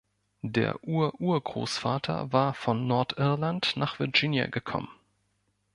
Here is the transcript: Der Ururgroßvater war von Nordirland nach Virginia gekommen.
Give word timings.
Der 0.41 0.83
Ururgroßvater 0.83 2.33
war 2.33 2.55
von 2.55 2.87
Nordirland 2.87 3.73
nach 3.75 3.99
Virginia 3.99 4.47
gekommen. 4.47 4.89